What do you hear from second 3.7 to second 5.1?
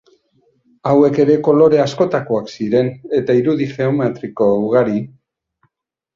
geometriko ugari.